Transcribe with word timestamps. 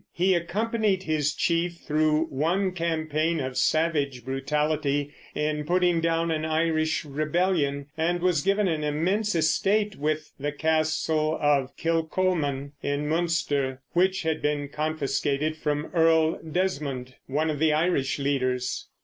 He 0.13 0.33
accompanied 0.33 1.03
his 1.03 1.31
chief 1.31 1.77
through 1.85 2.23
one 2.31 2.71
campaign 2.71 3.39
of 3.39 3.55
savage 3.55 4.25
brutality 4.25 5.11
in 5.35 5.63
putting 5.63 6.01
down 6.01 6.31
an 6.31 6.43
Irish 6.43 7.05
rebellion, 7.05 7.85
and 7.95 8.19
was 8.19 8.41
given 8.41 8.67
an 8.67 8.83
immense 8.83 9.35
estate 9.35 9.95
with 9.97 10.31
the 10.39 10.51
castle 10.51 11.37
of 11.39 11.77
Kilcolman, 11.77 12.71
in 12.81 13.07
Munster, 13.07 13.79
which 13.93 14.23
had 14.23 14.41
been 14.41 14.69
confiscated 14.69 15.55
from 15.55 15.91
Earl 15.93 16.39
Desmond, 16.41 17.13
one 17.27 17.51
of 17.51 17.59
the 17.59 17.71
Irish 17.71 18.17
leaders. 18.17 18.87